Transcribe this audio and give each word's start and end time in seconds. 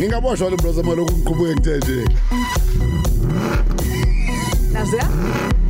Ngingaboshwa 0.00 0.50
lebroza 0.50 0.82
maloku 0.82 1.12
ngiqhubeke 1.12 1.54
ngithe 1.54 1.76
nje. 1.78 1.98
Nazia? 4.72 5.06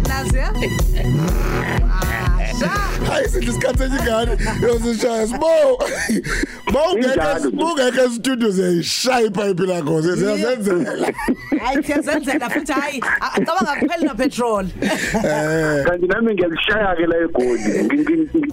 Nazia? 0.09 0.49
Hayi 3.09 3.29
sidle 3.29 3.51
isikhathi 3.51 3.83
enyingane 3.83 4.37
yosishaya 4.63 5.27
sibo. 5.27 5.79
Bawungeke 6.73 7.15
Injalo. 7.15 7.51
bungeke 7.51 8.11
studio 8.15 8.51
ziyashaya 8.51 9.27
ipipe 9.27 9.67
lakho 9.67 10.03
siyazenzela. 10.03 11.13
Hayi 11.65 11.83
siyazenzela 11.83 12.51
futhi 12.51 12.73
hayi 12.73 13.03
acabanga 13.21 13.77
kuphela 13.81 14.05
na 14.05 14.15
petrol. 14.15 14.67
Eh 15.25 15.85
kanti 15.85 16.07
nami 16.07 16.35
ngiyalishaya 16.35 16.97
ke 16.97 17.07
la 17.07 17.17
egoli 17.17 17.59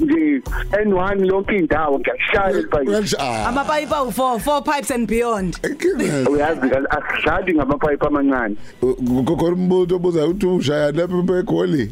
nje 0.01 0.41
N1 0.85 1.25
yonke 1.25 1.55
indawo 1.57 1.99
ngiyalishaya 1.99 2.59
ipayipi 2.59 2.89
uyalishaya. 2.89 3.47
Amapipe 3.47 3.95
awu 3.95 4.11
4 4.11 4.39
4 4.39 4.61
pipes 4.61 4.91
and 4.91 5.07
beyond. 5.07 5.59
uyazi 6.31 6.69
ke 6.69 6.77
asidlali 6.89 7.53
ngamapayipi 7.55 8.05
amancane 8.05 8.55
Kukhona 9.25 9.55
umuntu 9.55 9.95
obuza 9.95 10.25
uthi 10.27 10.45
ushaya 10.45 10.91
lapha 10.91 11.39
egoli. 11.39 11.91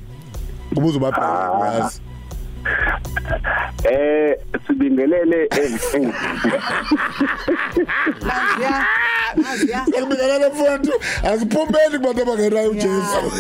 Kubuza 0.76 1.00
bapha 1.00 1.52
uyazi. 1.62 2.02
Eh 3.92 4.38
sibingelele 4.68 5.42
eh, 5.44 5.72
eh, 5.94 6.14
Nazia. 8.22 8.86
Nazia. 9.36 9.86
Sekubingelela 9.86 10.50
mfowethu 10.50 10.92
asiphumbeni 11.24 11.98
kubantu 11.98 12.22
abangenayo 12.22 12.70
uJesu. 12.70 13.32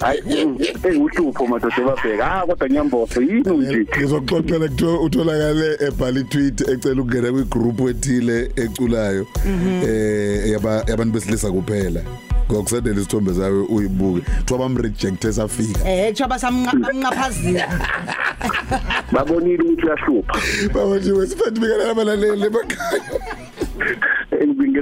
hayi 0.00 0.40
enguhlupho 0.84 1.46
madoda 1.46 1.76
ebabheka 1.78 2.32
ah 2.32 2.46
kodwa 2.46 2.68
nyamboso 2.68 3.22
yini 3.22 3.56
nje 3.56 3.86
Ngizokuxoxela 3.98 4.68
kuthiwa 4.68 5.00
utholakale 5.00 5.76
ebhala 5.80 6.22
tweet 6.22 6.60
ecela 6.60 7.02
ukungena 7.02 7.32
kwi 7.32 7.44
group 7.44 7.80
ethile 7.80 8.50
eculayo 8.56 9.26
eh 9.86 10.50
yaba 10.50 10.84
yabantu 10.88 11.12
besilisa 11.12 11.50
kuphela. 11.52 12.00
Ngokusendela 12.54 13.00
isithombe 13.00 13.32
zawe 13.32 13.66
uyibuke. 13.68 14.20
Kuthiwa 14.38 14.58
bam 14.58 14.76
reject 14.76 15.24
esafika. 15.24 15.80
Eh 15.90 16.14
choba 16.14 16.38
samnqaphazile. 16.38 17.64
babonile 19.12 19.62
ukuthi 19.62 19.86
uyahlupha 19.86 20.38
Babathi 20.74 21.12
wesifethu 21.12 21.60
bikelela 21.60 21.90
abalaleli 21.90 22.46
emakhaya. 22.46 23.00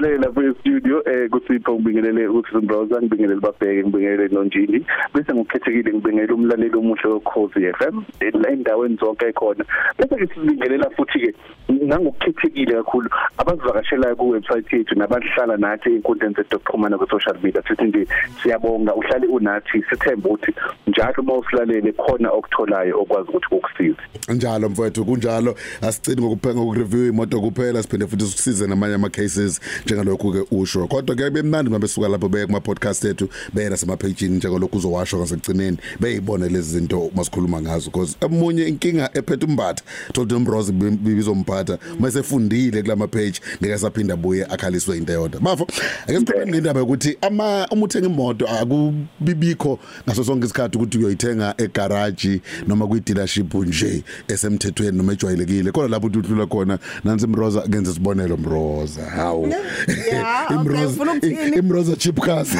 Ngibingelele 0.03 0.19
lapha 0.19 0.43
e-studio 0.43 1.03
eh 1.07 1.31
kusipho 1.31 1.75
ngibingelele 1.75 2.29
uSizo 2.29 2.61
Browser 2.61 3.03
ngibingelele 3.03 3.41
babheke 3.41 3.83
ngibingelele 3.83 4.29
noNjini 4.35 4.87
bese 5.15 5.35
ngokukhethekile 5.35 5.93
ngibingelele 5.93 6.33
umlaleli 6.33 6.77
omuhle 6.77 7.09
weCozi 7.09 7.73
FM 7.79 8.03
la 8.43 8.51
endaweni 8.51 8.97
zonke 8.97 9.27
ekhona 9.27 9.65
bese 9.99 10.17
ke 10.17 10.27
sibingelela 10.35 10.91
futhi 10.91 11.19
ke 11.19 11.35
nangokukhethekile 11.69 12.75
kakhulu 12.75 13.09
abasivakashelayo 13.39 14.17
ku 14.17 14.31
website 14.31 14.73
yethu 14.73 14.95
nabahlala 14.95 15.57
nathi 15.57 15.89
einkundleni 15.91 16.35
zedokuxhumana 16.35 16.99
ku 16.99 17.07
social 17.11 17.37
media. 17.43 17.63
Sithi 17.69 17.85
nje 17.85 18.07
siyabonga 18.43 18.95
uhlale 18.95 19.27
unathi 19.27 19.83
sithemba 19.91 20.29
ukuthi 20.29 20.53
njalo 20.87 21.15
uma 21.19 21.35
usilalele 21.35 21.93
khona 21.93 22.31
okutholayo 22.31 23.01
okwazi 23.01 23.29
ukuthi 23.29 23.55
ukusize 23.55 24.03
Njalo 24.29 24.69
mfowethu 24.69 25.05
kunjalo. 25.05 25.55
Asicini 25.83 26.23
ngokuphenga 26.23 26.61
ukureview 26.61 27.09
imoto 27.09 27.41
kuphela 27.41 27.83
siphinde 27.83 28.07
futhi 28.07 28.25
sikusize 28.25 28.67
namanye 28.67 28.95
ama 28.95 29.09
cases 29.11 29.61
njengalokhu 29.93 30.33
ke 30.33 30.57
usho. 30.57 30.87
Kodwa 30.87 31.17
ke 31.17 31.31
bemnandi 31.31 31.71
mabesuka 31.71 32.09
lapho 32.09 32.29
beye 32.29 32.47
kuma 32.47 32.61
podcast 32.61 33.05
ethu 33.05 33.29
beyena 33.55 33.77
sema 33.77 33.97
page 33.97 34.29
njengalokhu 34.29 34.77
uzowasho 34.77 35.19
ngasekugcineni 35.19 35.77
beyibone 36.01 36.49
lezi 36.49 36.79
zinto 36.79 37.11
masikhuluma 37.15 37.63
ngazo. 37.63 37.91
Because 37.91 38.17
emunye 38.21 38.69
inkinga 38.69 39.11
ephethe 39.15 39.47
umbatha 39.47 39.85
thola 40.13 40.37
umbrozi 40.37 40.73
bibizomphatha 40.73 41.79
mase 42.01 42.19
efundile 42.19 42.83
kulama 42.83 43.09
page 43.09 43.41
ngeke 43.63 43.79
saphinda 43.79 44.17
buye 44.17 44.45
akhaliswe 44.45 44.97
into 44.97 45.13
eyodwa 45.13 45.41
bafo 45.41 45.67
ake 46.09 46.19
sikhulume 46.19 46.47
ngendaba 46.47 46.81
yokuthi 46.81 47.19
ama 47.21 47.67
uma 47.71 47.85
uthenga 47.85 48.07
imoto 48.07 48.49
akubibikho 48.49 49.79
ngaso 50.09 50.25
sonke 50.25 50.45
isikhathi 50.45 50.79
ukuthi 50.79 50.99
uyoyithenga 50.99 51.55
egarage 51.59 52.41
noma 52.67 52.87
kwi 52.87 53.01
dealership 53.01 53.55
nje 53.55 54.03
esemthethweni 54.29 54.99
noma 54.99 55.13
ejwayelekile. 55.13 55.73
Kodwa 55.73 55.89
lapho 55.89 56.07
uthula 56.07 56.47
khona 56.47 56.79
nansi 57.05 57.25
imroza 57.25 57.61
kenze 57.61 57.93
sibonelo 57.93 58.37
mroza. 58.37 59.03
Hawu. 59.05 59.55
Yeah, 59.89 60.45
okay, 60.45 60.57
imroza 60.57 60.87
ufuna 60.87 61.13
ukuthini? 61.13 61.57
imroza 61.59 61.97
chip 61.97 62.21
cars 62.21 62.49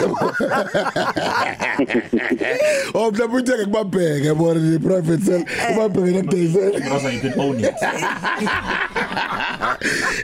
oh 2.95 3.11
mhlawumbe 3.11 3.39
uthenge 3.39 3.65
kubabheke 3.65 4.27
yabona 4.27 4.61
ni 4.61 4.79
private 4.79 5.25
sale 5.25 5.45
ubabheke 5.73 6.11
nakudayisela 6.17 6.89
Rosa 6.91 7.11
you 7.13 7.21
can 7.21 7.41
own 7.41 7.61
it. 7.61 7.75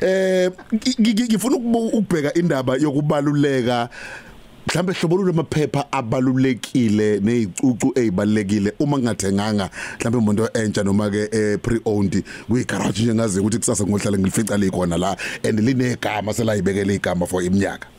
eh 0.02 0.50
ngi- 0.74 0.96
ngi- 1.00 1.24
ngifuna 1.24 1.56
ukubu- 1.56 1.86
ukubheka 1.88 2.34
indaba 2.34 2.76
yokubaluleka 2.76 3.88
mhlambe 4.68 4.92
hlobolule 4.92 5.30
amaphepha 5.30 5.92
abalulekile 5.92 7.20
nezicucu 7.20 7.92
ezibalekile 7.94 8.72
uma 8.78 8.98
ngingathenganga 8.98 9.70
mhlambe 9.98 10.18
umuntu 10.18 10.48
entsha 10.54 10.82
noma 10.84 11.10
ke 11.10 11.28
eh, 11.32 11.58
pre-owned 11.58 12.24
kwi 12.48 12.64
garage 12.64 13.02
nje 13.02 13.14
ngaze 13.14 13.40
ukuthi 13.40 13.58
kusasa 13.58 13.84
ngohlala 13.84 14.18
ngilifica 14.18 14.56
likhona 14.56 14.98
la 14.98 15.16
and 15.44 15.60
linegama 15.60 16.34
selayibekele 16.34 16.94
igama 16.94 17.26
for 17.26 17.42
iminyaka. 17.42 17.97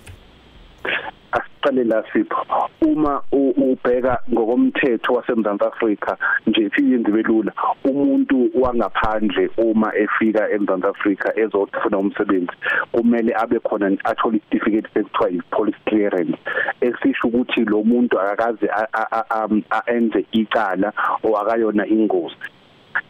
Asiqale 1.32 1.84
la 1.84 2.04
sipho. 2.14 2.46
Uma 2.82 3.22
u- 3.32 3.54
ubheka 3.72 4.20
ngokomthetho 4.32 5.14
waseMzantsi 5.14 5.66
Afrika 5.66 6.18
nje 6.48 6.70
siyenziwe 6.76 7.22
lula. 7.24 7.52
Umuntu 7.84 8.50
wangaphandle 8.54 9.50
uma 9.58 9.96
efika 9.96 10.50
eMzantsi 10.52 10.88
Afrika 10.88 11.40
ezofuna 11.40 11.98
umsebenzi 11.98 12.52
kumele 12.92 13.34
abe 13.36 13.60
khona 13.60 13.92
athole 14.04 14.38
isitifiketi 14.38 14.90
sekuthiwa 14.94 15.30
yi-police 15.30 15.78
clearance 15.86 16.38
esisho 16.82 17.28
ukuthi 17.28 17.66
lo 17.66 17.84
muntu 17.84 18.20
akakaze 18.20 18.68
a- 18.70 18.88
a- 18.94 19.12
a- 19.12 19.44
am- 19.44 19.64
a- 19.70 19.84
enze 19.92 20.26
icala 20.32 20.94
o 21.24 21.38
akayona 21.38 21.88
ingozi. 21.88 22.36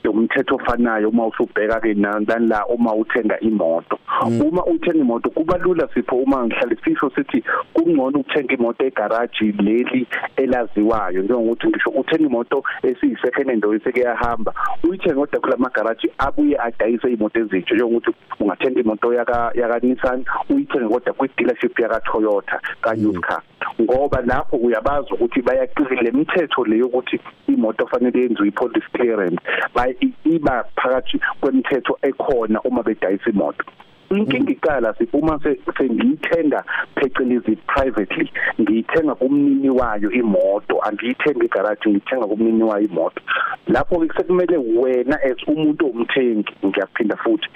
Umthetho 0.09 0.55
ofanayo 0.55 1.09
uma 1.09 1.27
usubheka 1.27 1.79
ke 1.81 1.93
nala 1.93 2.65
uma 2.67 2.93
uthenga 2.93 3.39
imoto. 3.39 3.99
Uma 4.25 4.65
uthenga 4.65 4.99
imoto 4.99 5.29
kuba 5.29 5.57
lula 5.57 5.87
sipho 5.93 6.15
uma 6.15 6.45
ngihlale 6.45 6.77
sisho 6.83 7.11
sithi 7.15 7.43
kungcono 7.73 8.19
ukuthenga 8.19 8.53
imoto 8.53 8.85
egarage 8.85 9.51
leli 9.51 10.07
elaziwayo. 10.37 11.23
Njengokuthi 11.23 11.67
ngisho 11.67 11.89
uthenga 11.89 12.25
imoto 12.25 12.63
esiyi 12.83 13.17
second 13.21 13.49
hand 13.49 13.65
oyiseke 13.65 14.01
yahamba 14.01 14.53
uyithenga 14.83 15.15
kodwa 15.15 15.39
kula 15.39 15.57
magaraji 15.57 16.11
abuye 16.17 16.57
adayise 16.57 17.11
imoto 17.11 17.39
ezintsha. 17.39 17.75
Njengokuthi 17.75 18.11
ungathenga 18.39 18.79
imoto 18.79 19.13
yaka 19.13 19.51
yaka 19.55 19.79
Nissan 19.79 20.25
uyithenge 20.49 20.87
kodwa 20.87 21.13
kwi 21.13 21.29
dealership 21.37 21.79
yaka 21.79 21.99
Toyota 22.01 22.59
ka 22.81 22.91
used 22.91 23.21
car 23.21 23.41
ngoba 23.81 24.21
lapho 24.21 24.55
uyabazi 24.57 25.13
ukuthi 25.13 25.41
bayaqikile 25.41 26.01
lemithetho 26.01 26.65
leyo 26.65 26.87
ukuthi 26.87 27.19
imoto 27.47 27.87
fanele 27.87 28.19
yenziwe 28.21 28.47
i-police 28.47 28.87
clearance 28.93 29.41
bay 29.75 29.95
iba 30.25 30.63
phakathi 30.75 31.19
kwemithetho 31.41 31.97
ekhona 32.01 32.61
uma 32.61 32.83
bedayisa 32.83 33.29
imoto. 33.29 33.65
Inkinga 34.09 34.51
iqala 34.51 34.93
uma 35.13 35.39
sengiyithenga 35.77 36.63
phecelezi 36.95 37.55
privately. 37.67 38.29
Ngiyithenga 38.61 39.15
kumnini 39.15 39.69
wayo 39.69 40.11
imoto. 40.11 40.79
Angiyithenga 40.83 41.45
egarage 41.45 41.89
ngithenga 41.89 42.27
kumnini 42.27 42.63
wayo 42.63 42.85
imoto. 42.87 43.21
Lapho 43.67 43.99
ke 43.99 44.13
sekumele 44.17 44.57
wena 44.57 45.17
as 45.23 45.37
umuntu 45.47 45.85
omthengi 45.87 46.53
ngiyaphinda 46.65 47.15
futhi 47.17 47.47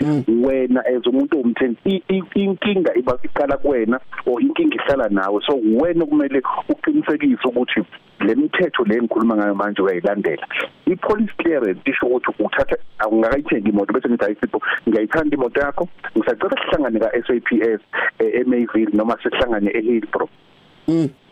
wena 0.46 0.82
as 0.86 1.06
umuntu 1.08 1.40
omthengi 1.40 1.78
i- 1.86 2.04
i- 2.10 2.24
inkinga 2.36 2.94
iba 2.98 3.18
iqala 3.24 3.58
kuwena 3.58 4.00
or 4.26 4.42
inkinga 4.42 4.76
ihlala 4.76 5.10
nawe. 5.10 5.42
So 5.48 5.60
wena 5.82 6.06
kumele 6.06 6.42
uqinisekise 6.70 7.48
ukuthi 7.48 7.84
le 8.20 8.36
mithetho 8.36 8.84
le 8.86 9.02
ngikhuluma 9.02 9.36
ngayo 9.36 9.56
manje 9.56 9.82
uyayilandela. 9.82 10.48
I-police 10.94 11.34
clearance 11.38 11.82
isho 11.86 12.06
ukuthi 12.06 12.32
uthatha 12.40 12.76
awungakayithengi 13.00 13.70
imoto 13.70 13.94
bese 13.94 14.10
ngithi 14.10 14.26
ayisipho 14.26 14.60
ngiyayithanda 14.88 15.36
imoto 15.36 15.60
yakho. 15.62 15.88
Ngisacela 16.18 16.56
sihlangane 16.62 17.00
ka-SAPS 17.00 17.82
eh, 18.20 18.40
eMayville 18.40 18.94
noma 18.94 19.18
sihlangane 19.24 19.70
eHillbrook 19.80 20.30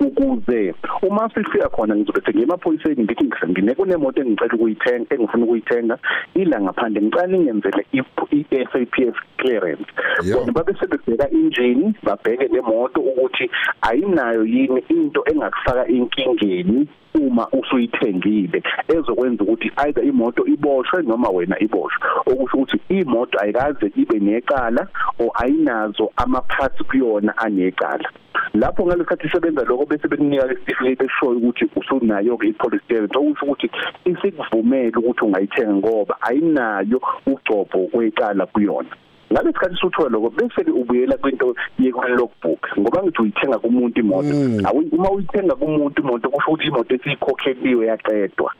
ukuze 0.06 0.74
uma 1.02 1.30
sifika 1.30 1.70
khona 1.70 1.96
ngizobe 1.96 2.22
sengiye 2.26 2.44
emaphoyiseni 2.44 3.04
ngithi 3.04 3.26
ngine 3.50 3.76
kunemoto 3.76 4.22
engicela 4.22 4.54
ukuyithenga 4.54 5.16
engifuna 5.16 5.46
ukuyithenga 5.46 5.98
ila 6.34 6.62
ngaphandle 6.62 7.02
ngicela 7.02 7.38
ingenzele 7.38 7.86
i-SAPS 8.32 9.16
clearance. 9.38 9.90
Bona 10.34 10.52
babe 10.52 10.74
sebebheka 10.80 11.30
engine 11.32 11.94
babheke 12.04 12.48
lemoto 12.48 13.02
ukuthi 13.02 13.50
ayinayo 13.82 14.46
yini 14.46 14.84
into 14.90 15.24
engakufaka 15.26 15.88
inkingeni 15.88 16.88
uma 17.16 17.48
usuyithengile 17.52 18.64
ezokwenza 18.88 19.44
ukuthi 19.44 19.72
either 19.86 20.04
imoto 20.04 20.46
iboshwe 20.46 21.04
noma 21.04 21.30
wena 21.30 21.60
iboshwe. 21.60 22.02
Okusho 22.26 22.58
ukuthi 22.58 22.80
imoto 22.90 23.40
ayikaze 23.40 23.92
ibe 23.96 24.20
necala 24.20 24.88
o 25.20 25.32
ayinazo 25.36 26.12
ama 26.16 26.42
parts 26.42 26.84
kuyona 26.84 27.38
anecala. 27.38 28.10
Lapho 28.54 28.86
ngalesikhathi 28.86 29.28
isebenza 29.28 29.64
lokho 29.64 29.86
bese 29.92 30.08
bekunika 30.08 30.48
isitifiketi 30.54 31.06
eshoyo 31.06 31.38
ukuthi 31.38 31.66
usunayo 31.76 32.38
ke 32.38 32.48
i-police 32.48 32.84
clearance 32.88 33.18
okusho 33.18 33.46
ukuthi 33.46 33.68
isikuvumela 34.06 34.98
ukuthi 35.00 35.26
ungayithenga 35.26 35.74
ngoba 35.76 36.16
ayinayo 36.22 37.02
ugcobo 37.28 37.88
kwecala 37.92 38.46
kuyona. 38.46 38.90
Ngalesikhathi 39.32 39.76
suthola 39.76 40.10
lokho 40.10 40.30
bese 40.30 40.72
ubuyela 40.72 41.18
kwinto 41.18 41.56
ye-logbook 41.80 42.62
ngoba 42.80 43.04
ngithi 43.04 43.22
uyithenga 43.22 43.60
kumuntu 43.60 44.00
imoto. 44.00 44.34
Awu- 44.68 44.90
uma 44.92 45.12
uyithenga 45.12 45.56
kumuntu 45.56 46.02
imoto 46.02 46.30
kusho 46.30 46.52
ukuthi 46.52 46.68
imoto 46.68 46.96
esiyikhokheliwe 46.96 47.86
yaqedwa. 47.88 48.52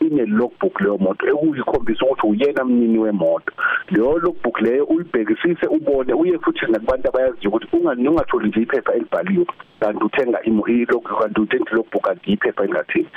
Ine 0.00 0.26
logbook 0.26 0.80
leyo 0.80 0.98
moto 0.98 1.26
ekuyikhombisa 1.28 2.06
ukuthi 2.06 2.26
uyena 2.26 2.64
mnini 2.64 2.98
wemoto. 2.98 3.52
Leyo 3.90 4.18
logbook 4.18 4.60
leyo 4.60 4.84
uyibhekisise 4.84 5.66
ubone 5.66 6.12
uye 6.14 6.38
futhi 6.38 6.66
nakubantu 6.72 7.08
abayaziyo 7.08 7.50
ukuthi 7.50 7.76
ungani 7.76 8.08
ungatholi 8.08 8.48
nje 8.48 8.60
iphepha 8.60 8.92
elibhaliwe. 8.94 9.46
Kanti 9.80 10.04
uthenga 10.04 10.42
imo 10.42 10.66
ilog 10.66 11.04
kanti 11.20 11.40
uthenga 11.40 11.70
logbook 11.72 12.04
kanti 12.04 12.32
iphepha 12.32 12.64
engathini. 12.64 13.08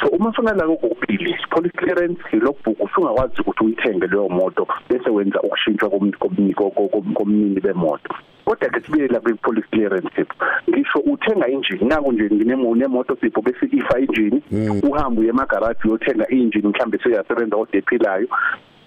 So 0.00 0.08
uma 0.08 0.28
ufuna 0.30 0.52
la 0.54 0.64
kokubili 0.66 1.34
police 1.50 1.76
clearance 1.76 2.22
logbook 2.36 2.80
usungakwazi 2.80 3.40
ukuthi 3.40 3.64
uyithenge 3.64 4.06
leyo 4.06 4.28
moto 4.28 4.66
bese 4.88 5.10
wenza 5.10 5.40
ukushintshwa 5.42 5.88
komni- 5.90 6.16
komni- 6.18 6.54
ko- 6.54 6.70
ko- 6.70 6.88
kom- 6.88 7.14
komnini 7.14 7.60
bemoto. 7.60 8.14
Kodwa 8.48 8.68
ke 8.70 8.80
sibile 8.80 9.06
la 9.06 9.20
kwi-police 9.20 9.68
clearance 9.70 10.08
sipho 10.16 10.34
ngisho 10.70 10.98
uthenga 10.98 11.48
injini 11.48 11.84
naku 11.84 12.12
nje 12.12 12.24
nginemo 12.34 12.76
nemoto 12.76 13.16
sipho 13.20 13.42
bese 13.42 13.66
ifa 13.72 13.98
injini 14.00 14.42
uhambe 14.82 15.20
uye 15.20 15.30
emagaraji 15.30 15.80
uyothenga 15.84 16.28
injini 16.28 16.68
mhlambe 16.68 16.98
seyasebenza 16.98 17.56
odephilayo 17.56 18.28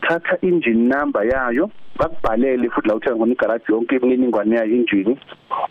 thatha 0.01 0.37
engine 0.41 0.95
number 0.95 1.25
yayo 1.27 1.69
bakubhalele 1.99 2.69
futhi 2.69 2.87
la 2.87 2.95
uthenga 2.95 3.17
khona 3.17 3.33
igaraji 3.33 3.65
yonke 3.69 3.95
imininingwane 3.95 4.55
yayo 4.55 4.75
injini 4.75 5.17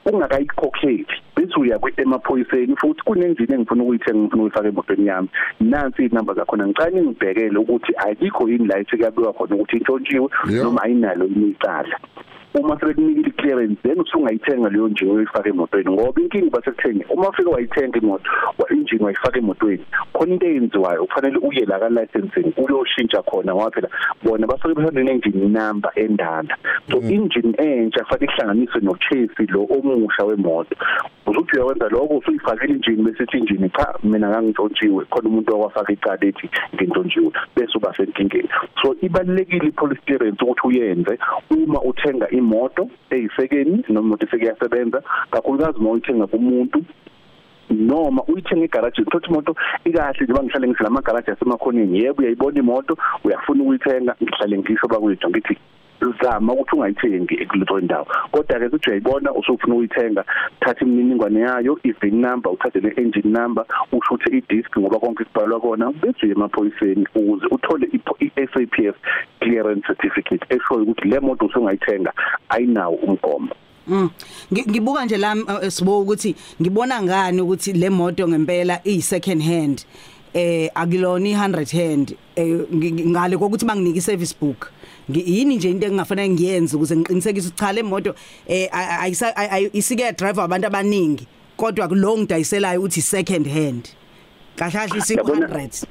ungakayikhokheli 0.06 1.06
bese 1.36 1.60
uya 1.60 1.78
kwemaphoyiseni 1.78 2.76
futhi 2.76 3.02
kunenjini 3.02 3.54
engifuna 3.54 3.82
ukuyithenga 3.82 4.18
ngifuna 4.20 4.42
uyifaka 4.42 4.68
emotweni 4.68 5.06
yami. 5.06 5.28
Nansi 5.60 6.06
inamba 6.06 6.34
zakhona 6.34 6.66
ngicela 6.66 7.02
ngibhekele 7.02 7.58
ukuthi 7.58 7.92
ayikho 7.96 8.48
yini 8.48 8.66
la 8.66 8.78
esikabiwa 8.78 9.32
khona 9.32 9.54
ukuthi 9.54 9.76
intshontshiwe 9.76 10.28
Yeah. 10.50 10.64
noma 10.64 10.82
ayinalo 10.82 11.26
imicala 11.26 11.98
uma 12.54 12.76
sekunikile 12.80 13.28
i-clearance 13.28 13.78
then 13.82 14.00
usungayithenga 14.00 14.68
leyo 14.68 14.88
njini 14.88 15.10
uyifaka 15.10 15.48
emotweni 15.48 15.90
ngoba 15.90 16.22
inkinga 16.22 16.50
basekuthenga 16.50 17.04
uma 17.08 17.28
ufike 17.28 17.48
wayithenga 17.48 17.98
imoto 17.98 18.30
wa 18.58 18.72
injini 18.72 19.04
wayifaka 19.04 19.38
emotweni 19.38 19.84
khona 20.12 20.32
into 20.34 20.46
eyenziwayo 20.46 21.04
kufanele 21.06 21.38
uye 21.38 21.64
la 21.66 21.78
ka-licensing 21.78 22.52
uyoshintsha 22.56 23.22
khona 23.22 23.54
ngoba 23.54 23.70
phela 23.70 23.88
bona 24.22 24.46
basuke 24.46 24.74
behamba 24.74 25.02
ne-engine 25.02 25.48
number 25.48 25.92
endala 26.10 26.56
so 26.90 26.98
engine 26.98 27.54
entsha 27.58 28.04
kufanele 28.04 28.32
ihlanganiswe 28.32 28.80
no-chassis 28.80 29.50
lo 29.50 29.66
omusha 29.70 30.24
wemoto. 30.24 30.74
Uzuthi 31.26 31.56
uyakwenza 31.56 31.88
lokho 31.88 32.16
usuyifakile 32.16 32.74
injini 32.74 33.02
besithi 33.02 33.38
injini 33.38 33.70
cha 33.70 33.94
mina 34.02 34.28
ngangintshontshiwe 34.28 35.04
khona 35.04 35.28
umuntu 35.28 35.54
owafaka 35.54 35.92
icala 35.92 36.24
ethi 36.26 36.50
ngintshontshiwe 36.74 37.30
bese 37.56 37.78
uba 37.78 37.94
senkingeni. 37.96 38.48
So 38.82 38.96
ibalulekile 39.00 39.68
i-police 39.68 40.02
clearance 40.06 40.42
ukuthi 40.44 40.66
uyenze 40.66 41.18
uma 41.50 41.80
uthenga 41.82 42.30
imoto 42.30 42.88
eyisekeni 43.10 43.84
noma 43.88 44.06
imoto 44.06 44.26
esekuyasebenza 44.26 45.02
kakhulukazi 45.30 45.78
uma 45.78 45.90
uyithenga 45.90 46.26
kumuntu 46.26 46.84
noma 47.70 48.22
uyithenga 48.28 48.64
egaraji 48.64 49.02
uthothi 49.02 49.30
imoto 49.30 49.54
ikahle 49.84 50.24
njengoba 50.24 50.42
ngihlale 50.42 50.68
ngisela 50.68 50.88
amagaraji 50.88 51.30
asemakhoneni 51.30 51.98
yebo 52.02 52.22
uyayibona 52.22 52.58
imoto 52.58 52.96
uyafuna 53.24 53.62
ukuyithenga. 53.62 54.16
Ngihlale 54.22 54.58
ngisho 54.58 54.88
bakwethu 54.88 55.30
ngithi 55.30 55.56
zama 56.22 56.52
ukuthi 56.52 56.76
ungayithengi 56.76 57.34
ekuleyo 57.42 57.80
ndawo. 57.80 58.06
Kodwa 58.32 58.58
ke 58.58 58.66
ukuthi 58.66 58.88
uyayibona 58.90 59.32
usufuna 59.34 59.74
ukuyithenga 59.74 60.24
thatha 60.60 60.84
imininingwane 60.84 61.40
yayo 61.40 61.78
i-VIN 61.82 62.20
number 62.20 62.52
uthathe 62.52 62.80
ne-engine 62.80 63.30
number 63.40 63.64
ushuthe 63.92 64.36
i-disk 64.36 64.78
ngoba 64.78 64.98
konke 64.98 65.24
kubhalwa 65.24 65.60
kona 65.60 65.92
bese 65.92 66.18
uye 66.26 66.32
emaphoyiseni 66.32 67.06
ukuze 67.14 67.46
uthole 67.50 67.88
i-SAPS 68.20 68.94
clearance 69.40 69.86
certificate 69.86 70.44
eshoyo 70.54 70.82
ukuthi 70.82 71.08
le 71.08 71.20
moto 71.20 71.46
usungayithenga 71.46 72.12
ayinawo 72.48 72.94
umgomo. 72.96 73.48
Mm. 73.88 74.10
Ngi- 74.52 74.70
Ngibuka 74.70 75.04
nje 75.04 75.16
la 75.16 75.34
uh, 75.34 75.68
sibo 75.68 76.00
ukuthi 76.00 76.34
ngibona 76.62 77.02
ngani 77.02 77.40
ukuthi 77.40 77.72
le 77.72 77.90
moto 77.90 78.28
ngempela 78.28 78.80
iyi 78.86 79.02
second 79.02 79.42
hand 79.42 79.84
eh 80.34 80.70
akulona 80.74 81.26
i100 81.28 81.76
hand 81.78 82.16
eh 82.36 82.46
ngi- 82.74 82.92
ngi- 82.92 83.06
ngale 83.10 83.36
kokuthi 83.36 83.64
banginike 83.66 83.98
iservice 83.98 84.34
book. 84.40 84.58
Ngi- 84.66 84.70
yini 85.18 85.56
nje 85.56 85.70
into 85.70 85.86
engafanele 85.86 86.28
ngiyenze 86.28 86.76
ukuze 86.76 86.96
ngiqinisekise 86.96 87.48
ukuthi 87.48 87.58
cha 87.60 87.72
le 87.72 87.82
moto 87.82 88.14
eh 88.46 88.68
ayisa- 88.72 89.34
ay- 89.36 89.48
ay- 89.50 89.70
isike 89.72 90.12
driver 90.12 90.44
abantu 90.44 90.66
abaningi 90.66 91.26
kodwa 91.56 91.86
lo 91.88 92.18
ngidayiselayo 92.18 92.82
uthi 92.82 93.02
second 93.02 93.46
hand. 93.48 93.88
Kahle 94.56 94.72
kahle 94.72 94.98
isi 94.98 95.14
Yabona- 95.16 95.46
100 95.48 95.86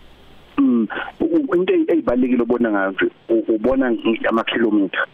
Mm, 0.57 0.87
u- 1.19 1.55
into 1.55 1.73
eyibalekile 1.87 2.43
ubona 2.43 2.71
ngazo 2.71 3.11
u- 3.29 3.55
ubona 3.55 3.95
ama 4.29 4.43
kilometer 4.43 5.05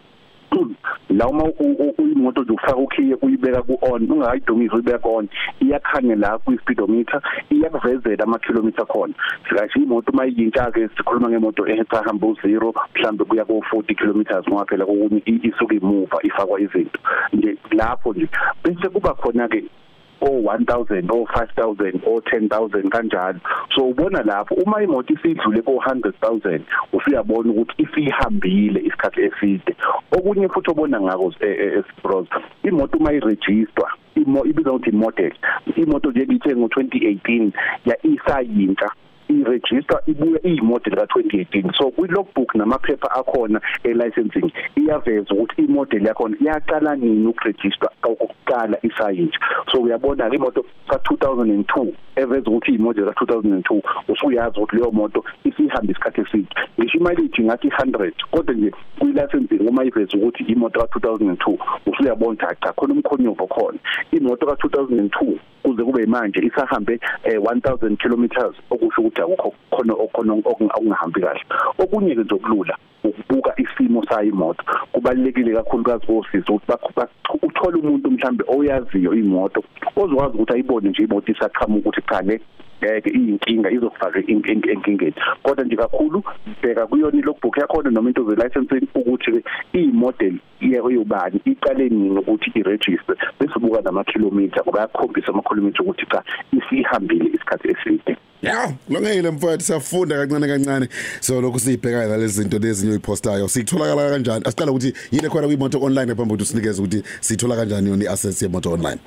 la 1.10 1.28
uma 1.28 1.44
u- 1.44 1.56
u- 1.60 1.96
uyimoto 1.98 2.42
nje 2.44 2.52
ufaka 2.54 2.76
ukhiye 2.76 3.16
uyibeka 3.22 3.62
ku 3.62 3.78
on 3.82 4.12
ungakayidumisi 4.12 4.76
uyibeka 4.76 5.00
ku 5.00 5.10
on 5.16 5.28
iyakhanya 5.60 6.16
la 6.16 6.38
kwi 6.38 6.58
speedometer 6.58 7.22
iyakuvezela 7.50 8.24
ama 8.24 8.40
kilometer 8.40 8.86
khona 8.86 9.14
sikasho 9.50 9.80
imoto 9.80 10.12
mayintsha 10.12 10.72
ke 10.72 10.88
sikhuluma 10.98 11.30
ngemoto 11.30 11.68
ehamba 11.68 12.28
u0 12.28 12.74
mhlambe 12.96 13.24
kuya 13.26 13.46
ku 13.46 13.64
40 13.72 13.96
kilometers 13.96 14.48
ngoba 14.48 14.66
phela 14.66 14.86
kokunye 14.86 15.22
i- 15.26 15.40
isuke 15.48 15.76
imuva 15.76 16.18
ifakwa 16.24 16.60
izinto. 16.62 17.00
Nje 17.34 17.58
lapho 17.72 18.14
nje 18.14 18.28
bese 18.64 18.90
kuba 18.90 19.14
khona 19.14 19.48
ke 19.48 19.64
o 20.22 20.42
1000 20.42 21.12
o 21.12 21.26
5000 21.26 22.02
o 22.06 22.22
10000 22.22 22.90
kanjalo. 22.90 23.40
So 23.76 23.90
ubona 23.90 24.24
lapho 24.24 24.56
uma 24.56 24.84
imoto 24.84 25.14
isidlule 25.14 25.62
ko 25.62 25.82
100000 25.86 26.62
usuyabona 26.94 27.52
ukuthi 27.52 27.84
isihambile 27.84 28.80
isikhathi 28.80 29.22
eside. 29.22 29.76
Okunye 30.12 30.50
futhi 30.50 30.72
obona 30.72 31.02
ngako 31.02 31.34
esbros 31.42 32.28
imoto 32.64 32.98
uma 32.98 33.14
iregister 33.14 33.90
imo 34.16 34.46
ibizwa 34.46 34.74
ukuthi 34.74 34.92
model 34.92 35.34
imoto 35.76 36.12
nje 36.12 36.26
ngithe 36.26 36.56
ngo 36.56 36.68
2018 36.68 37.52
ya 37.86 37.96
isayintsha 38.06 38.90
iregister 39.42 40.00
ibuye 40.08 40.40
iyimodel 40.44 40.94
ka2018 40.94 41.78
so 41.78 41.92
kwi 41.92 42.08
logbook 42.08 42.56
namaphepha 42.56 43.12
akhona 43.12 43.62
e-licensing 43.84 44.52
iyaveza 44.76 45.34
ukuthi 45.34 45.62
imodel 45.62 46.06
yakhona 46.06 46.36
yaqala 46.42 46.96
nini 46.96 47.28
ukuregister 47.28 47.90
okokuqala 48.04 48.78
isayintsha 48.84 49.40
so 49.72 49.82
uyabona 49.82 50.30
ke 50.30 50.36
imoto 50.36 50.66
ka2002 50.88 51.94
eveza 52.16 52.50
ukuthi 52.50 52.72
imodel 52.72 53.06
ka2002 53.06 53.82
usuyazi 54.08 54.60
ukuthi 54.60 54.76
leyo 54.76 54.92
moto 54.92 55.24
isihamba 55.44 55.92
isikhathi 55.92 56.22
eside. 56.22 56.48
Ngisho 56.80 56.98
imileage 56.98 57.44
ngathi 57.44 57.68
100 57.68 58.12
kodwa 58.32 58.56
nje 58.56 58.72
kwi 59.00 59.12
licensing 59.12 59.70
uma 59.70 59.86
iveza 59.86 60.18
ukuthi 60.18 60.44
imoto 60.44 60.80
ka2002 60.80 61.58
usuyabona 61.86 62.32
ukuthi 62.34 62.62
cha 62.62 62.74
khona 62.74 62.94
umkhonyovo 62.94 63.48
khona. 63.48 63.80
Imoto 64.12 64.46
ka2002 64.46 65.38
kuze 65.64 65.84
kube 65.84 66.06
manje 66.06 66.40
isahambe 66.40 67.00
eh, 67.24 67.40
1000 67.42 67.98
kilometers 67.98 68.56
okusho 68.70 69.02
ukuthi 69.02 69.22
akukho 69.26 69.54
khona 69.72 69.94
okhona 69.94 70.34
okungahambi 70.34 71.22
kahle. 71.22 71.44
Okunye 71.80 72.16
ke 72.16 72.24
zokulula 72.24 72.78
ukubuka 73.04 73.54
isimo 73.58 74.04
sayo 74.06 74.30
imoto 74.30 74.64
kubalekile 74.92 75.54
kakhulukazi 75.54 76.06
kosizo 76.06 76.54
ukuthi 76.54 76.72
bakho- 76.72 76.94
bakho- 76.96 77.40
uthole 77.42 77.78
umuntu 77.80 78.12
mhlambe 78.12 78.44
oyaziyo 78.48 79.14
imoto 79.14 79.64
ozokwazi 79.96 80.36
ukuthi 80.36 80.54
ayibone 80.54 80.90
nje 80.90 81.04
imoto 81.04 81.32
isaqhamuka 81.32 81.90
ukuthi 81.90 82.02
cha 82.10 82.22
le 82.22 82.42
ngeke 82.92 83.10
iyinkinga 83.10 83.72
izokufaka 83.72 84.20
in- 84.20 84.46
in- 84.52 84.70
enkingeni 84.70 85.14
kodwa 85.44 85.66
nje 85.66 85.76
kakhulu 85.76 86.24
bheka 86.62 86.88
kuyona 86.88 87.22
logbook 87.22 87.58
yakhona 87.58 87.90
noma 87.90 88.10
into 88.10 88.24
ze 88.30 88.36
licensing 88.36 88.88
ukuthi 88.96 89.32
ke 89.32 89.44
imodel 89.74 90.36
yeyobani 90.62 91.42
iqale 91.46 91.90
nini 91.90 92.20
ukuthi 92.20 92.52
iregister 92.56 93.16
bese 93.40 93.54
ubuka 93.56 93.82
nama 93.82 94.04
kilometer 94.04 94.64
ngoba 94.64 94.82
yakhombisa 94.82 95.28
ama 95.28 95.42
kilometer 95.42 95.82
ukuthi 95.82 96.06
cha 96.06 96.24
isihambile 96.58 97.26
isikhathi 97.26 97.68
eside 97.70 98.18
Yeah, 98.42 98.74
longeyile 98.90 99.32
mfowethu 99.32 99.66
siyafunda 99.66 100.16
kancane 100.18 100.48
kancane. 100.48 100.88
So 101.20 101.42
lokhu 101.42 101.60
siyibhekana 101.60 102.08
nalezi 102.08 102.42
zinto 102.42 102.60
lezi 102.60 102.88
nyoyipostayo. 102.88 103.48
Sikutholakala 103.48 104.10
kanjani? 104.10 104.46
Asiqala 104.46 104.72
ukuthi 104.72 104.94
yini 105.12 105.30
khona 105.30 105.48
kwimoto 105.48 105.82
online 105.82 106.06
ngaphambi 106.06 106.32
kokuthi 106.34 106.46
sinikeze 106.46 106.82
ukuthi 106.82 107.04
sithola 107.22 107.56
kanjani 107.56 107.90
yona 107.90 108.04
iassets 108.04 108.42
yemoto 108.42 108.72
online. 108.72 109.00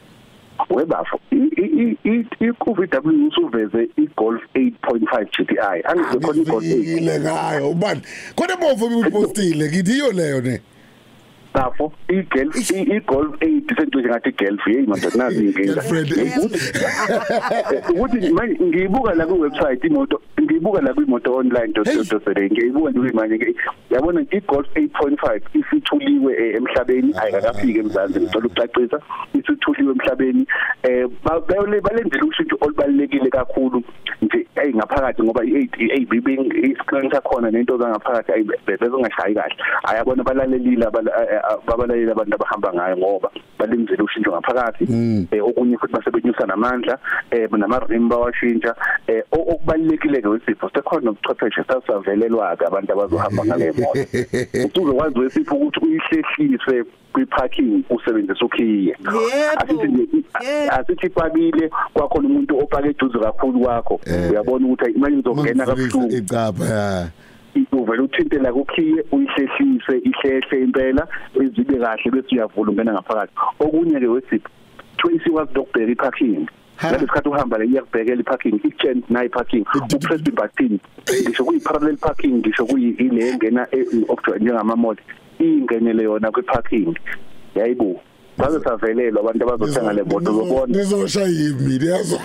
Webafo 0.70 1.20
i-VW 1.32 3.28
usuveze 3.28 3.88
i-Golf 3.96 4.42
8.5 4.54 5.24
GTI 5.24 5.82
angize 5.84 6.18
khona 6.18 6.42
i-Golf 6.42 6.64
8 6.64 6.96
Ile 6.96 7.20
ngayo 7.20 7.70
ubani. 7.70 8.00
Khona 8.36 8.56
bovu 8.56 8.98
ubipostile 9.00 9.68
ngithi 9.68 9.92
iyo 9.92 10.12
leyo 10.12 10.40
ne. 10.40 10.60
Bafo 11.54 11.92
i-Golf 12.08 12.70
i- 12.70 12.82
i-Golf 12.96 13.34
8 13.40 13.76
sengicishe 13.76 14.08
ngathi 14.08 14.28
i-Golf 14.28 14.60
hey 14.64 14.86
manje 14.86 15.08
nazi 15.18 15.44
inkinga 15.46 15.82
ukuthi 17.90 18.30
manje 18.32 18.56
ngiyibuka 18.64 19.14
la 19.14 19.26
ku 19.26 19.40
website 19.40 19.84
imoto 19.86 20.20
ngiyibuka 20.42 20.80
la 20.80 20.94
kwimoto 20.94 21.34
online 21.34 21.72
dot.co.za 21.72 22.30
ngiyibuka 22.40 22.90
nje 22.90 23.12
manje 23.14 23.54
yabona 23.90 24.20
i-Golf 24.30 24.66
8.5 24.74 25.40
isithuliwe 25.54 26.32
eh, 26.36 26.54
emhlabeni 26.56 27.14
ayikafiki 27.22 27.78
emzansi 27.78 28.20
ngicela 28.20 28.46
ukucacisa 28.46 28.98
isithuliwe 29.34 29.92
emhlabeni 29.92 30.46
eh 30.82 31.06
ba- 31.24 31.40
bayole- 31.40 31.80
balenzele 31.80 32.22
ushintsho 32.22 32.56
olubalekile 32.60 33.30
kakhulu 33.30 33.82
nje 34.22 34.46
hey 34.60 34.72
ngaphakathi 34.72 35.22
ngoba 35.22 35.44
i-ABB 35.44 36.28
i-screen 36.64 37.10
sakhona 37.10 37.50
nento 37.50 37.78
zangaphakathi 37.78 38.32
ayi 38.32 38.44
bezongashayi 38.66 39.34
kahle. 39.34 39.56
Ayabona 39.84 40.22
balalelile 40.24 40.86
abala- 40.86 41.14
eh, 41.32 41.40
babalayeli 41.66 42.10
abantu 42.10 42.34
abahamba 42.34 42.72
ngayo 42.74 42.96
ngoba 42.96 43.30
balimzile 43.58 44.02
ushintsho 44.02 44.30
ngaphakathi. 44.32 44.84
Eh, 45.32 45.44
okunye 45.44 45.76
futhi 45.78 45.92
basebenyusa 45.92 46.46
namandla 46.46 46.98
eh 47.30 47.48
nama-rim 47.50 48.08
bawashintsha. 48.08 48.74
Eh 49.08 49.22
o- 49.32 49.46
okubalulekile 49.54 50.22
ke 50.22 50.28
wesipho 50.28 50.70
sekhona 50.74 51.10
ubuchwepheshe 51.10 51.64
sasavelelwa 51.64 52.56
ke 52.56 52.66
abantu 52.66 52.92
abazohamba 52.92 53.44
ngale 53.44 53.72
moto. 53.72 54.00
Ukuthi 54.64 54.80
uzokwazi 54.80 55.18
wesipho 55.18 55.54
ukuthi 55.56 55.80
uyihlehlise 55.80 56.84
kwi-parking 57.12 57.84
usebenzisa 57.90 58.44
ukhiye. 58.44 58.96
Yebo. 59.04 59.20
asithi 59.56 59.86
nje 59.88 60.08
Yebo. 60.12 60.72
asithi 60.72 61.06
ipakile 61.06 61.70
kwakhona 61.94 62.28
umuntu 62.28 62.58
opake 62.58 62.88
eduze 62.88 63.18
kakhulu 63.18 63.60
kwakho. 63.60 64.00
Eh. 64.06 64.30
uyabona 64.30 64.66
ukuthi 64.66 64.90
imali 64.90 65.18
izongena 65.18 65.66
Mangifika 65.66 65.98
kabuhlungu. 65.98 66.16
icapha 66.16 66.64
ya 66.64 67.08
uvela 67.72 68.02
uthinte 68.02 68.38
la 68.38 68.52
kukhiye 68.52 69.04
uyihlehlise 69.12 69.98
ihlehle 69.98 70.62
impela 70.62 71.06
izibe 71.40 71.78
kahle 71.78 72.10
bese 72.10 72.34
uyavula 72.34 72.70
ungena 72.70 72.92
ngaphakathi. 72.92 73.32
Okunye 73.60 74.00
ke 74.00 74.06
wesipho 74.06 74.48
Tracy 74.98 75.30
was 75.30 75.48
dokubheka 75.54 75.92
iparking. 75.92 76.46
Ha. 76.76 76.90
ngesikhathi 76.92 77.28
uhamba 77.28 77.58
le 77.58 77.66
iyakubhekela 77.66 78.20
iparking 78.20 78.60
i-chain 78.64 79.02
nayi 79.10 79.28
parking. 79.28 79.64
Upress 79.94 80.20
ibutton 80.28 80.78
ngisho 81.26 81.44
kuyi 81.44 81.60
parallel 81.60 81.96
parking 81.96 82.34
ngisho 82.38 82.66
kuyi 82.66 82.90
ile 82.98 83.28
engena 83.28 83.66
okujwa 84.08 84.38
njengama 84.38 84.76
mall 84.76 84.96
ingenele 85.38 86.02
yona 86.02 86.30
kwi-parking. 86.30 86.94
Yayibo 87.54 88.00
baze 88.38 88.60
savelelwa 88.60 89.20
abantu 89.20 89.44
abazothenga 89.44 89.92
le 89.92 90.02
moto 90.02 90.32
zobona 90.32 90.66
nizosha 90.78 91.22
yimi 91.22 91.86
yazo. 91.86 92.20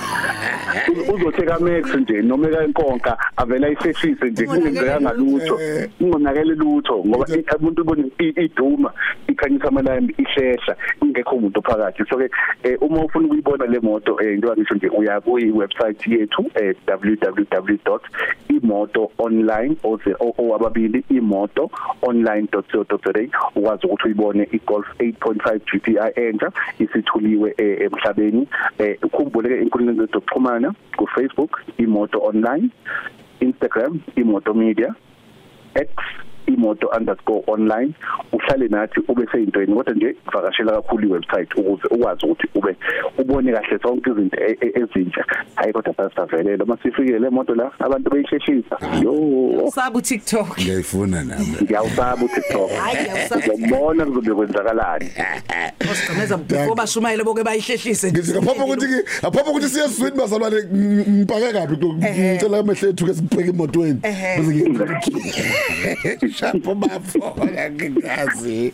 Uzotheka 1.14 1.60
max 1.60 1.96
nje 1.96 2.22
noma 2.22 2.48
enkonka 2.64 3.18
avela 3.38 3.70
iseshise 3.70 4.30
nje 4.30 4.46
kungenzeka 4.46 5.14
lutho. 5.14 5.60
Eh. 5.62 5.90
kungonakele 5.98 6.56
lutho 6.56 7.04
ngoba 7.08 7.26
i- 7.36 7.46
umuntu 7.60 7.82
ubona 7.82 8.04
i- 8.20 8.34
iduma 8.46 8.92
ikhanyisa 9.28 9.68
amalambi 9.68 10.16
ihlehla 10.18 10.76
ingekho 11.04 11.36
umuntu 11.36 11.62
phakathi 11.62 12.04
so 12.10 12.18
ke 12.18 12.30
eh, 12.64 12.78
uma 12.82 13.04
ufuna 13.06 13.26
ukuyibona 13.26 13.66
le 13.66 13.80
moto 13.80 14.18
eh, 14.22 14.34
into 14.34 14.54
ngisho 14.56 14.76
nje 14.76 14.88
uya 14.90 15.22
ku 15.22 15.34
website 15.34 16.08
yethu 16.08 16.46
eh, 16.56 16.76
www.imotoonline 16.88 19.76
owababili 20.38 21.04
imoto 21.10 21.70
online.co.za 22.02 23.14
ukwazi 23.56 23.86
ukuthi 23.88 24.04
uyibone 24.06 24.48
iGolf 24.52 24.88
8.5 25.00 25.60
GTI 25.60 26.03
entsha 26.16 26.52
isithuliwe 26.80 27.54
eh, 27.58 27.82
emhlabeni 27.82 28.48
eh, 28.80 28.98
ukhumbule 29.04 29.50
ke 29.50 29.62
inkundla 29.62 29.94
zokuxhumana 29.94 30.74
ku 30.98 31.08
Facebook 31.08 31.62
imoto 31.78 32.20
online 32.20 32.70
Instagram 33.40 34.00
imoto 34.16 34.54
media 34.54 34.96
X 35.76 35.90
imoto 36.48 36.88
underscore 36.98 37.44
online 37.48 37.94
uhlale 38.32 38.68
nathi 38.68 39.00
ube 39.08 39.28
seyintweni 39.32 39.76
kodwa 39.76 39.94
nje 39.94 40.16
vakashela 40.34 40.72
kakhulu 40.72 41.08
iwebsite 41.08 41.54
ukuze 41.62 41.88
ukwazi 41.92 42.26
ukuthi 42.26 42.48
ube 42.56 42.76
ubone 43.18 43.52
kahle 43.52 43.78
zonke 43.78 44.10
izinto 44.10 44.38
e- 44.38 44.58
e- 44.62 44.80
ezintsha. 44.80 45.26
Hayi 45.56 45.74
kodwa 45.74 45.94
sasavelele 45.96 46.64
uma 46.64 46.78
sifikile 46.78 47.20
le 47.20 47.30
moto 47.30 47.56
la 47.56 47.72
abantu 47.80 48.10
beyisheshisa. 48.10 48.78
Yo. 49.04 49.72
Sabu 49.76 50.02
TikTok. 50.02 50.60
ngiyayifuna 50.60 51.24
nami. 51.24 51.58
Ngiyawusaba 51.62 52.26
uTikTok. 52.26 52.72
Hayi, 52.72 52.98
ngiyawusaba. 53.02 53.58
ngiyabona 53.58 54.06
kuzobe 54.06 54.36
kwenzakalani. 54.36 55.10
Osigcineza 55.92 56.38
before 56.38 56.76
bashumayele 56.76 57.24
boke 57.24 57.44
bayihlehlise. 57.44 58.12
ngithi 58.12 58.32
ngaphambi 58.32 58.64
ukuthi 58.64 58.86
ngaphambi 59.22 59.50
ukuthi 59.50 59.70
siye 59.70 59.88
swini 59.90 60.18
bazalwane 60.18 60.58
ngipake 61.10 61.54
kabi 61.54 61.78
ngicela 61.78 62.58
amehle 62.58 62.90
ethu 62.90 63.06
ke 63.06 63.14
sibheke 63.14 63.50
emotweni. 63.50 64.00
Ehhe. 64.04 64.42
bese 64.42 64.52
ngi 64.54 66.33
shapo 66.34 66.76
bafo 66.76 67.36
ngikazi 67.72 68.74